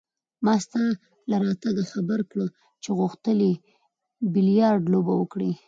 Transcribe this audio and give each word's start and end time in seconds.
ما 0.45 0.53
ستا 0.65 0.81
له 1.29 1.35
راتګه 1.43 1.83
خبر 1.93 2.19
کړ 2.31 2.45
چې 2.83 2.89
غوښتل 2.99 3.37
يې 3.47 3.53
بیلیارډ 4.33 4.83
لوبه 4.93 5.13
وکړي. 5.17 5.51